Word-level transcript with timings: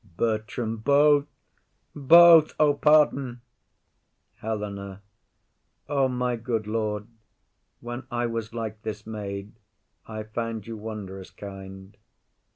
BERTRAM. 0.17 0.77
Both, 0.77 1.27
both. 1.95 2.55
O, 2.59 2.73
pardon! 2.73 3.41
HELENA. 4.37 5.03
O, 5.87 6.07
my 6.07 6.35
good 6.37 6.65
lord, 6.65 7.05
when 7.81 8.07
I 8.09 8.25
was 8.25 8.51
like 8.51 8.81
this 8.81 9.05
maid; 9.05 9.51
I 10.07 10.23
found 10.23 10.65
you 10.65 10.75
wondrous 10.75 11.29
kind. 11.29 11.95